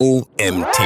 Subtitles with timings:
[0.00, 0.78] OMT.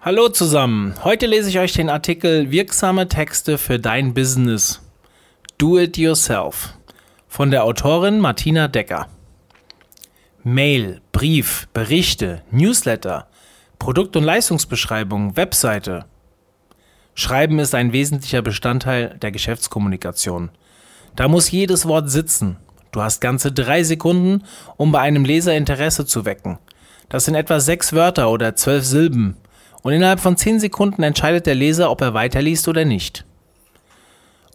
[0.00, 0.96] Hallo zusammen.
[1.04, 4.82] Heute lese ich euch den Artikel Wirksame Texte für dein Business.
[5.58, 6.74] Do it yourself
[7.28, 9.06] von der Autorin Martina Decker.
[10.42, 13.28] Mail, Brief, Berichte, Newsletter,
[13.78, 16.06] Produkt- und Leistungsbeschreibung, Webseite.
[17.14, 20.50] Schreiben ist ein wesentlicher Bestandteil der Geschäftskommunikation.
[21.14, 22.56] Da muss jedes Wort sitzen.
[22.96, 24.42] Du hast ganze drei Sekunden,
[24.78, 26.56] um bei einem Leser Interesse zu wecken.
[27.10, 29.36] Das sind etwa sechs Wörter oder zwölf Silben.
[29.82, 33.26] Und innerhalb von zehn Sekunden entscheidet der Leser, ob er weiterliest oder nicht.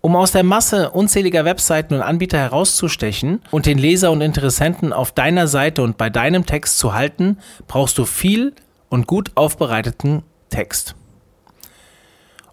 [0.01, 5.11] Um aus der Masse unzähliger Webseiten und Anbieter herauszustechen und den Leser und Interessenten auf
[5.11, 7.37] deiner Seite und bei deinem Text zu halten,
[7.67, 8.55] brauchst du viel
[8.89, 10.95] und gut aufbereiteten Text.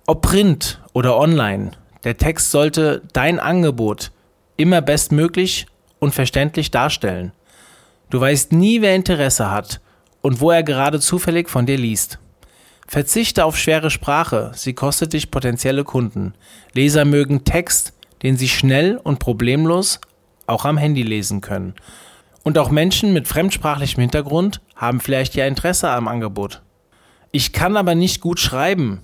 [0.06, 1.70] Ob print oder online,
[2.04, 4.10] der Text sollte dein Angebot
[4.58, 5.66] immer bestmöglich
[5.98, 7.32] und verständlich darstellen.
[8.10, 9.80] Du weißt nie, wer Interesse hat
[10.22, 12.18] und wo er gerade zufällig von dir liest.
[12.86, 16.34] Verzichte auf schwere Sprache, sie kostet dich potenzielle Kunden.
[16.72, 20.00] Leser mögen Text, den sie schnell und problemlos
[20.46, 21.74] auch am Handy lesen können.
[22.42, 26.62] Und auch Menschen mit fremdsprachlichem Hintergrund haben vielleicht ja Interesse am Angebot.
[27.30, 29.02] Ich kann aber nicht gut schreiben.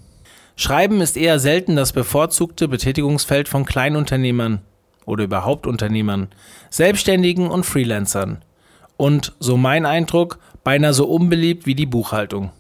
[0.57, 4.63] Schreiben ist eher selten das bevorzugte Betätigungsfeld von Kleinunternehmern
[5.07, 6.29] oder überhaupt Unternehmern,
[6.71, 8.43] Selbstständigen und Freelancern.
[8.97, 12.53] Und, so mein Eindruck, beinahe so unbeliebt wie die Buchhaltung.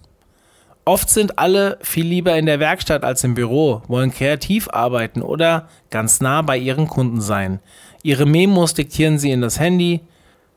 [0.86, 5.68] Oft sind alle viel lieber in der Werkstatt als im Büro, wollen kreativ arbeiten oder
[5.90, 7.60] ganz nah bei ihren Kunden sein.
[8.02, 10.00] Ihre Memos diktieren sie in das Handy,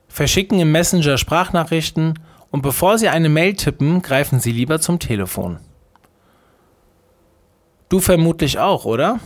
[0.10, 2.20] verschicken im Messenger Sprachnachrichten
[2.52, 5.60] und bevor sie eine Mail tippen, greifen sie lieber zum Telefon.
[7.88, 9.22] Du vermutlich auch, oder?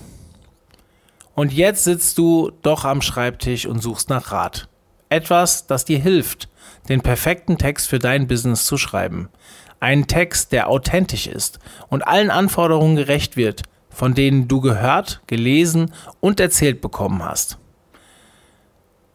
[1.36, 4.68] Und jetzt sitzt du doch am Schreibtisch und suchst nach Rat.
[5.10, 6.50] Etwas, das dir hilft,
[6.90, 9.30] den perfekten Text für dein Business zu schreiben.
[9.80, 15.92] Einen Text, der authentisch ist und allen Anforderungen gerecht wird, von denen du gehört, gelesen
[16.20, 17.58] und erzählt bekommen hast.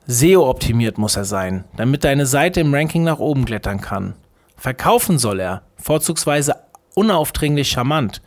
[0.06, 4.14] SEO-optimiert muss er sein, damit deine Seite im Ranking nach oben klettern kann.
[4.56, 6.56] Verkaufen soll er, vorzugsweise
[6.94, 8.22] unaufdringlich charmant.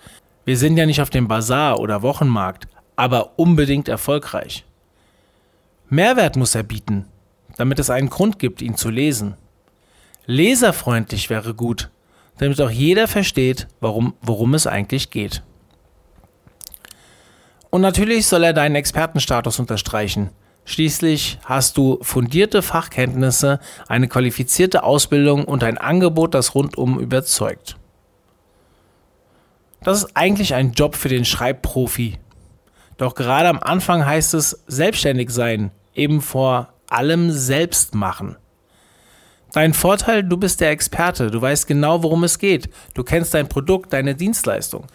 [0.46, 2.68] Wir sind ja nicht auf dem Bazar oder Wochenmarkt,
[3.00, 4.66] aber unbedingt erfolgreich.
[5.88, 7.06] Mehrwert muss er bieten,
[7.56, 9.36] damit es einen Grund gibt, ihn zu lesen.
[10.26, 11.90] Leserfreundlich wäre gut,
[12.40, 15.44] damit auch jeder versteht, warum, worum es eigentlich geht.
[17.70, 20.32] Und natürlich soll er deinen Expertenstatus unterstreichen.
[20.66, 27.78] Schließlich hast du fundierte Fachkenntnisse, eine qualifizierte Ausbildung und ein Angebot, das rundum überzeugt.
[29.84, 32.20] Das ist eigentlich ein Job für den Schreibprofi,
[33.00, 38.36] doch gerade am Anfang heißt es selbstständig sein, eben vor allem selbst machen.
[39.54, 43.48] Dein Vorteil, du bist der Experte, du weißt genau, worum es geht, du kennst dein
[43.48, 44.86] Produkt, deine Dienstleistung,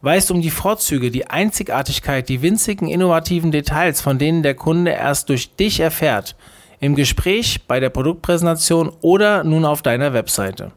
[0.00, 5.28] weißt um die Vorzüge, die Einzigartigkeit, die winzigen innovativen Details, von denen der Kunde erst
[5.28, 6.34] durch dich erfährt,
[6.80, 10.72] im Gespräch, bei der Produktpräsentation oder nun auf deiner Webseite.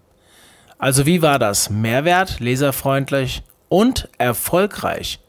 [0.78, 1.72] Also wie war das?
[1.72, 5.19] Mehrwert, leserfreundlich und erfolgreich.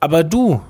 [0.00, 0.62] Aber du,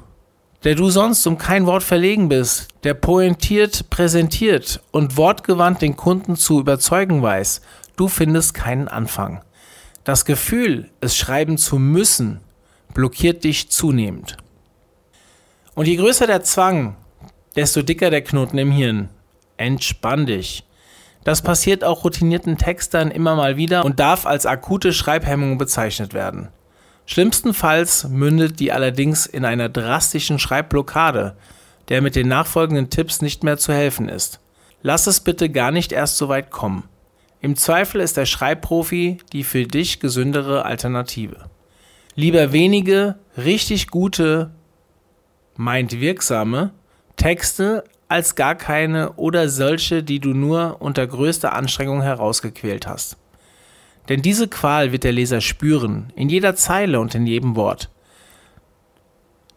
[0.65, 6.37] der du sonst um kein Wort verlegen bist, der pointiert präsentiert und wortgewandt den Kunden
[6.37, 7.63] zu überzeugen weiß,
[7.97, 9.43] du findest keinen Anfang.
[10.05, 12.41] Das Gefühl, es schreiben zu müssen,
[12.93, 14.37] blockiert dich zunehmend.
[15.75, 16.97] Und je größer der Zwang,
[17.57, 19.09] desto dicker der Knoten im Hirn.
[19.57, 20.65] Entspann dich.
[21.25, 26.49] Das passiert auch routinierten Textern immer mal wieder und darf als akute Schreibhemmung bezeichnet werden.
[27.11, 31.37] Schlimmstenfalls mündet die allerdings in einer drastischen Schreibblockade,
[31.89, 34.39] der mit den nachfolgenden Tipps nicht mehr zu helfen ist.
[34.83, 36.85] Lass es bitte gar nicht erst so weit kommen.
[37.41, 41.51] Im Zweifel ist der Schreibprofi die für dich gesündere Alternative.
[42.15, 44.53] Lieber wenige, richtig gute,
[45.57, 46.71] meint wirksame
[47.17, 53.17] Texte als gar keine oder solche, die du nur unter größter Anstrengung herausgequält hast.
[54.09, 57.91] Denn diese Qual wird der Leser spüren, in jeder Zeile und in jedem Wort.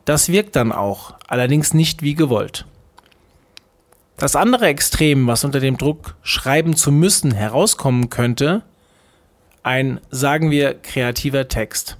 [0.06, 2.66] Das wirkt dann auch, allerdings nicht wie gewollt.
[4.18, 8.64] Das andere Extrem, was unter dem Druck schreiben zu müssen herauskommen könnte,
[9.64, 11.98] ein, sagen wir, kreativer Text.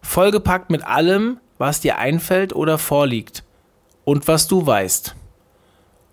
[0.00, 3.44] Vollgepackt mit allem, was dir einfällt oder vorliegt
[4.04, 5.14] und was du weißt.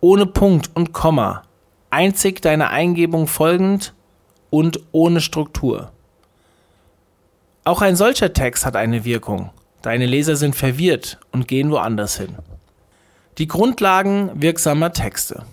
[0.02, 1.44] Ohne Punkt und Komma,
[1.90, 3.94] einzig deiner Eingebung folgend
[4.54, 5.92] und ohne Struktur.
[7.64, 9.50] Auch ein solcher Text hat eine Wirkung.
[9.82, 12.36] Deine Leser sind verwirrt und gehen woanders hin.
[13.40, 15.48] Die Grundlagen wirksamer Texte.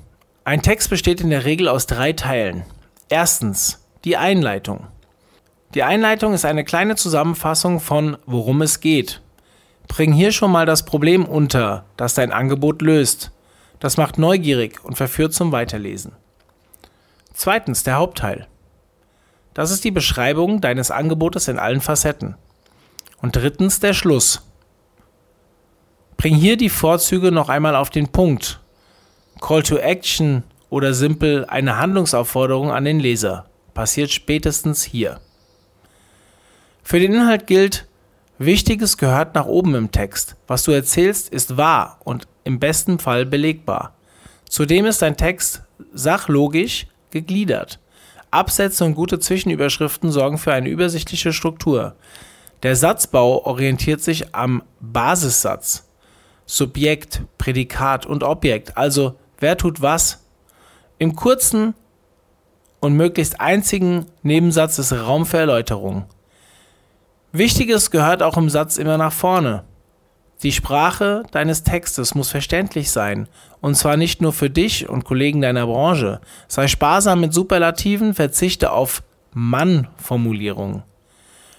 [0.45, 2.65] Ein Text besteht in der Regel aus drei Teilen.
[3.09, 4.89] Erstens die Einleitung.
[5.73, 9.23] Die Einleitung ist eine kleine Zusammenfassung von worum es geht.
[9.89, 13.31] Bring hier schon mal das Problem unter, das dein Angebot löst.
[13.79, 16.13] Das macht neugierig und verführt zum Weiterlesen.
[17.33, 18.47] Zweitens der Hauptteil.
[19.61, 22.35] Das ist die Beschreibung deines Angebotes in allen Facetten.
[23.21, 24.41] Und drittens der Schluss.
[26.17, 28.59] Bring hier die Vorzüge noch einmal auf den Punkt.
[29.43, 35.21] Call to Action oder simpel eine Handlungsaufforderung an den Leser passiert spätestens hier.
[36.83, 37.87] Für den Inhalt gilt,
[38.39, 40.37] Wichtiges gehört nach oben im Text.
[40.47, 43.95] Was du erzählst, ist wahr und im besten Fall belegbar.
[44.49, 47.79] Zudem ist dein Text sachlogisch gegliedert.
[48.31, 51.97] Absätze und gute Zwischenüberschriften sorgen für eine übersichtliche Struktur.
[52.63, 55.89] Der Satzbau orientiert sich am Basissatz.
[56.47, 60.25] Subjekt, Prädikat und Objekt, also wer tut was.
[60.99, 61.75] Im kurzen
[62.81, 66.07] und möglichst einzigen Nebensatz ist Raum für Erläuterung.
[67.33, 69.65] Wichtiges gehört auch im Satz immer nach vorne.
[70.43, 73.29] Die Sprache deines Textes muss verständlich sein,
[73.61, 76.21] und zwar nicht nur für dich und Kollegen deiner Branche.
[76.49, 79.03] Sei sparsam mit Superlativen, verzichte auf
[79.35, 80.83] Mann-Formulierungen.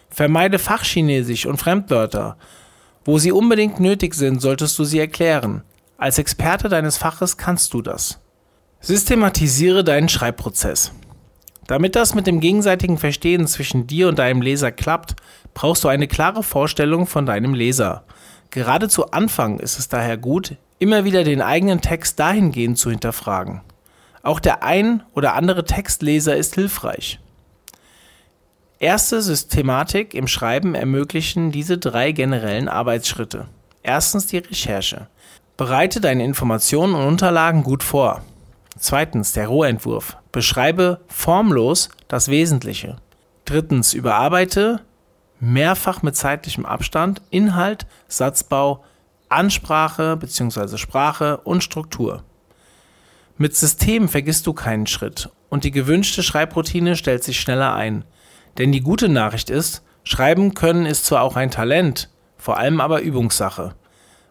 [0.09, 2.37] Vermeide Fachchinesisch und Fremdwörter.
[3.05, 5.63] Wo sie unbedingt nötig sind, solltest du sie erklären.
[5.97, 8.19] Als Experte deines Faches kannst du das.
[8.79, 10.91] Systematisiere deinen Schreibprozess.
[11.67, 15.15] Damit das mit dem gegenseitigen Verstehen zwischen dir und deinem Leser klappt,
[15.53, 18.03] brauchst du eine klare Vorstellung von deinem Leser.
[18.51, 23.61] Gerade zu Anfang ist es daher gut, immer wieder den eigenen Text dahingehend zu hinterfragen.
[24.23, 27.19] Auch der ein oder andere Textleser ist hilfreich.
[28.77, 33.45] Erste Systematik im Schreiben ermöglichen diese drei generellen Arbeitsschritte.
[33.83, 35.07] Erstens die Recherche.
[35.55, 38.21] Bereite deine Informationen und Unterlagen gut vor.
[38.77, 40.17] Zweitens der Rohentwurf.
[40.31, 42.97] Beschreibe formlos das Wesentliche.
[43.45, 44.81] Drittens überarbeite
[45.41, 48.85] mehrfach mit zeitlichem Abstand Inhalt, Satzbau,
[49.27, 50.77] Ansprache bzw.
[50.77, 52.23] Sprache und Struktur.
[53.37, 58.05] Mit System vergisst du keinen Schritt und die gewünschte Schreibroutine stellt sich schneller ein.
[58.57, 63.01] Denn die gute Nachricht ist, Schreiben können ist zwar auch ein Talent, vor allem aber
[63.01, 63.75] Übungssache.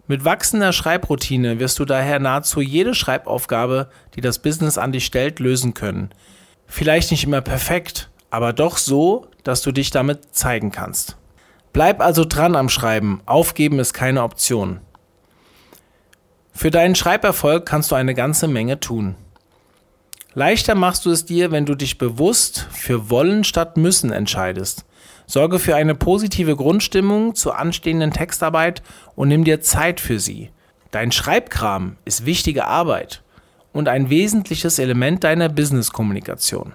[0.07, 5.39] Mit wachsender Schreibroutine wirst du daher nahezu jede Schreibaufgabe, die das Business an dich stellt,
[5.39, 6.11] lösen können.
[6.67, 11.17] Vielleicht nicht immer perfekt, aber doch so, dass du dich damit zeigen kannst.
[11.73, 14.81] Bleib also dran am Schreiben, aufgeben ist keine Option.
[16.53, 19.15] Für deinen Schreiberfolg kannst du eine ganze Menge tun.
[20.35, 24.85] Leichter machst du es dir, wenn du dich bewusst für wollen statt müssen entscheidest.
[25.27, 28.83] Sorge für eine positive Grundstimmung zur anstehenden Textarbeit
[29.15, 30.51] und nimm dir Zeit für sie.
[30.91, 33.23] Dein Schreibkram ist wichtige Arbeit
[33.73, 36.73] und ein wesentliches Element deiner Business-Kommunikation.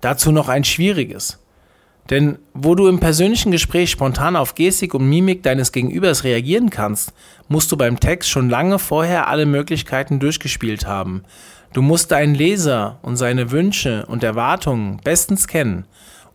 [0.00, 1.38] Dazu noch ein schwieriges.
[2.10, 7.12] Denn wo du im persönlichen Gespräch spontan auf Gestik und Mimik deines Gegenübers reagieren kannst,
[7.48, 11.24] musst du beim Text schon lange vorher alle Möglichkeiten durchgespielt haben.
[11.72, 15.84] Du musst deinen Leser und seine Wünsche und Erwartungen bestens kennen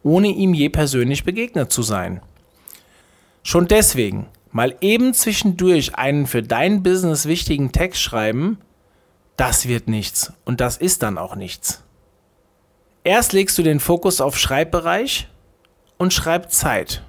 [0.03, 2.21] ohne ihm je persönlich begegnet zu sein.
[3.44, 8.57] Schon deswegen mal eben zwischendurch einen für dein Business wichtigen Text schreiben,
[9.38, 11.83] das wird nichts und das ist dann auch nichts.
[13.03, 15.27] Erst legst du den Fokus auf Schreibbereich
[16.01, 17.03] und Schreibzeit.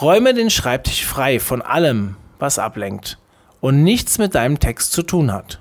[0.00, 3.18] Räume den Schreibtisch frei von allem, was ablenkt
[3.60, 5.60] und nichts mit deinem Text zu tun hat.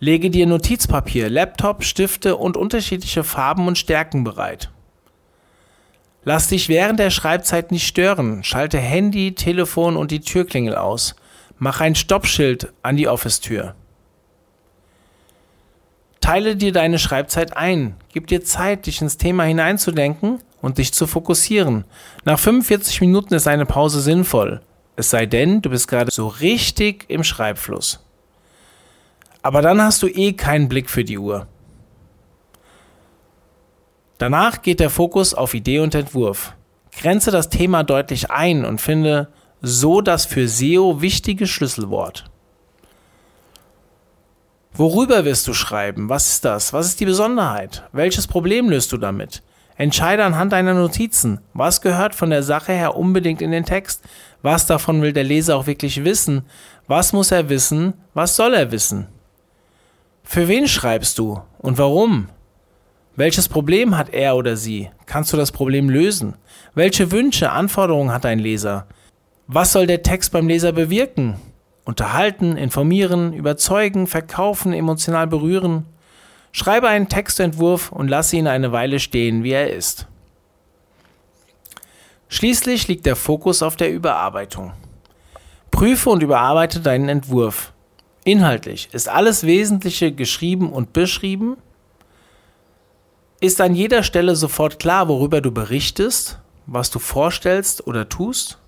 [0.00, 4.70] Lege dir Notizpapier, Laptop, Stifte und unterschiedliche Farben und Stärken bereit.
[6.24, 8.44] Lass dich während der Schreibzeit nicht stören.
[8.44, 11.16] Schalte Handy, Telefon und die Türklingel aus.
[11.56, 13.74] Mach ein Stoppschild an die Office-Tür.
[16.22, 17.96] Teile dir deine Schreibzeit ein.
[18.12, 21.84] Gib dir Zeit, dich ins Thema hineinzudenken und dich zu fokussieren.
[22.24, 24.62] Nach 45 Minuten ist eine Pause sinnvoll.
[24.94, 28.06] Es sei denn, du bist gerade so richtig im Schreibfluss.
[29.42, 31.48] Aber dann hast du eh keinen Blick für die Uhr.
[34.18, 36.54] Danach geht der Fokus auf Idee und Entwurf.
[36.96, 39.28] Grenze das Thema deutlich ein und finde
[39.60, 42.30] so das für SEO wichtige Schlüsselwort.
[44.74, 46.08] Worüber wirst du schreiben?
[46.08, 46.72] Was ist das?
[46.72, 47.82] Was ist die Besonderheit?
[47.92, 49.42] Welches Problem löst du damit?
[49.76, 54.02] Entscheide anhand deiner Notizen, was gehört von der Sache her unbedingt in den Text,
[54.40, 56.46] was davon will der Leser auch wirklich wissen,
[56.86, 59.08] was muss er wissen, was soll er wissen.
[60.24, 62.28] Für wen schreibst du und warum?
[63.14, 64.90] Welches Problem hat er oder sie?
[65.04, 66.36] Kannst du das Problem lösen?
[66.74, 68.86] Welche Wünsche, Anforderungen hat dein Leser?
[69.48, 71.36] Was soll der Text beim Leser bewirken?
[71.84, 75.86] Unterhalten, informieren, überzeugen, verkaufen, emotional berühren.
[76.52, 80.06] Schreibe einen Textentwurf und lasse ihn eine Weile stehen, wie er ist.
[82.28, 84.72] Schließlich liegt der Fokus auf der Überarbeitung.
[85.70, 87.72] Prüfe und überarbeite deinen Entwurf.
[88.24, 91.56] Inhaltlich ist alles Wesentliche geschrieben und beschrieben?
[93.40, 98.61] Ist an jeder Stelle sofort klar, worüber du berichtest, was du vorstellst oder tust?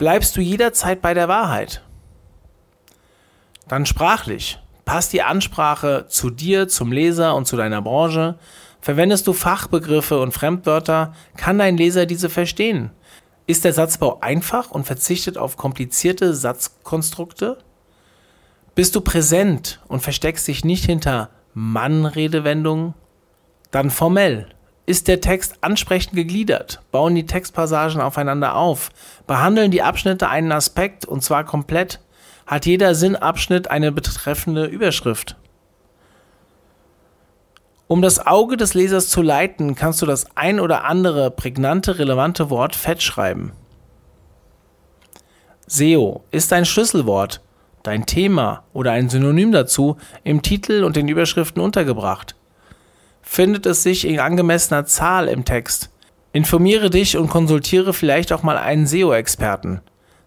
[0.00, 1.82] Bleibst du jederzeit bei der Wahrheit?
[3.68, 4.58] Dann sprachlich.
[4.86, 8.38] Passt die Ansprache zu dir, zum Leser und zu deiner Branche?
[8.80, 11.12] Verwendest du Fachbegriffe und Fremdwörter?
[11.36, 12.92] Kann dein Leser diese verstehen?
[13.46, 17.58] Ist der Satzbau einfach und verzichtet auf komplizierte Satzkonstrukte?
[18.74, 22.94] Bist du präsent und versteckst dich nicht hinter Mann-Redewendungen?
[23.70, 24.48] Dann formell.
[24.90, 26.82] Ist der Text ansprechend gegliedert?
[26.90, 28.90] Bauen die Textpassagen aufeinander auf?
[29.28, 32.00] Behandeln die Abschnitte einen Aspekt und zwar komplett?
[32.44, 35.36] Hat jeder Sinnabschnitt eine betreffende Überschrift?
[37.86, 42.50] Um das Auge des Lesers zu leiten, kannst du das ein oder andere prägnante, relevante
[42.50, 43.52] Wort fett schreiben.
[45.68, 47.40] SEO ist ein Schlüsselwort,
[47.84, 52.34] dein Thema oder ein Synonym dazu im Titel und den Überschriften untergebracht
[53.30, 55.90] findet es sich in angemessener Zahl im Text.
[56.32, 59.82] Informiere dich und konsultiere vielleicht auch mal einen SEO-Experten.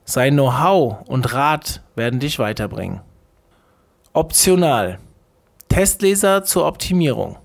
[0.06, 3.02] Sein Know-how und Rat werden dich weiterbringen.
[4.14, 5.00] Optional.
[5.68, 7.36] Testleser zur Optimierung.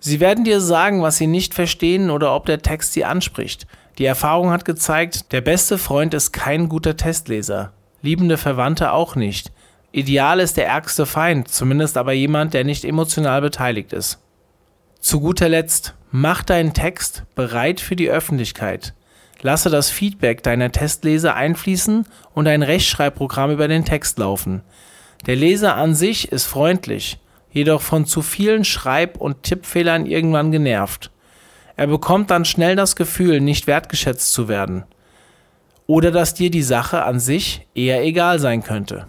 [0.00, 3.66] Sie werden dir sagen, was sie nicht verstehen oder ob der Text sie anspricht.
[3.96, 7.72] Die Erfahrung hat gezeigt, der beste Freund ist kein guter Testleser.
[8.02, 9.50] Liebende Verwandte auch nicht.
[9.96, 14.22] Ideal ist der ärgste Feind, zumindest aber jemand, der nicht emotional beteiligt ist.
[15.00, 18.92] Zu guter Letzt, mach deinen Text bereit für die Öffentlichkeit.
[19.40, 24.60] Lasse das Feedback deiner Testleser einfließen und ein Rechtschreibprogramm über den Text laufen.
[25.24, 27.18] Der Leser an sich ist freundlich,
[27.50, 31.10] jedoch von zu vielen Schreib- und Tippfehlern irgendwann genervt.
[31.74, 34.84] Er bekommt dann schnell das Gefühl, nicht wertgeschätzt zu werden.
[35.86, 39.06] Oder dass dir die Sache an sich eher egal sein könnte.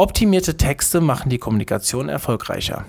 [0.00, 2.86] Optimierte Texte machen die Kommunikation erfolgreicher.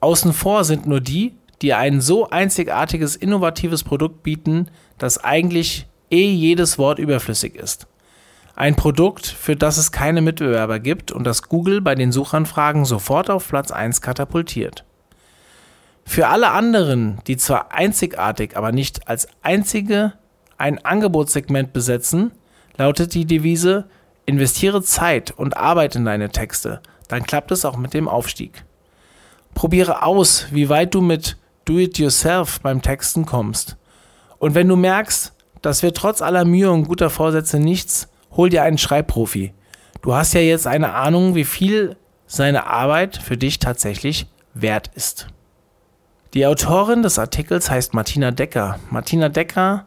[0.00, 6.30] Außen vor sind nur die, die ein so einzigartiges, innovatives Produkt bieten, dass eigentlich eh
[6.30, 7.86] jedes Wort überflüssig ist.
[8.54, 13.30] Ein Produkt, für das es keine Mitbewerber gibt und das Google bei den Suchanfragen sofort
[13.30, 14.84] auf Platz 1 katapultiert.
[16.04, 20.12] Für alle anderen, die zwar einzigartig, aber nicht als einzige
[20.58, 22.32] ein Angebotssegment besetzen,
[22.76, 23.86] lautet die Devise
[24.26, 28.64] Investiere Zeit und Arbeit in deine Texte, dann klappt es auch mit dem Aufstieg.
[29.54, 33.76] Probiere aus, wie weit du mit Do-it-yourself beim Texten kommst.
[34.38, 38.62] Und wenn du merkst, das wird trotz aller Mühe und guter Vorsätze nichts, hol dir
[38.62, 39.54] einen Schreibprofi.
[40.02, 45.28] Du hast ja jetzt eine Ahnung, wie viel seine Arbeit für dich tatsächlich wert ist.
[46.34, 48.78] Die Autorin des Artikels heißt Martina Decker.
[48.90, 49.86] Martina Decker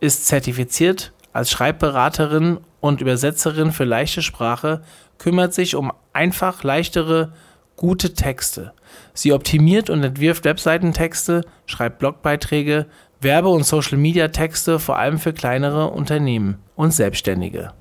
[0.00, 4.82] ist zertifiziert als Schreibberaterin und Übersetzerin für leichte Sprache,
[5.16, 7.32] kümmert sich um einfach leichtere,
[7.76, 8.74] gute Texte.
[9.14, 12.84] Sie optimiert und entwirft Webseitentexte, schreibt Blogbeiträge,
[13.22, 17.72] Werbe- und Social-Media-Texte vor allem für kleinere Unternehmen und Selbstständige.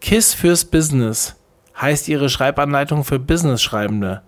[0.00, 1.34] KISS fürs Business
[1.80, 4.22] heißt ihre Schreibanleitung für Business-Schreibende.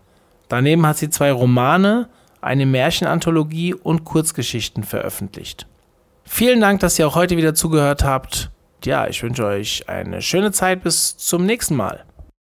[0.49, 2.09] Daneben hat sie zwei Romane,
[2.41, 5.69] eine Märchenanthologie und Kurzgeschichten veröffentlicht.
[6.25, 8.51] Vielen Dank, dass ihr auch heute wieder zugehört habt.
[8.85, 10.83] Ja, ich wünsche euch eine schöne Zeit.
[10.83, 12.05] Bis zum nächsten Mal.